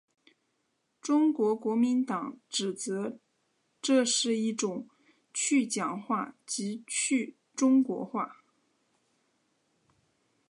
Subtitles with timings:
[0.99, 3.19] 中国国民党指责
[3.79, 4.87] 这是一种
[5.31, 8.37] 去蒋化及去中国化。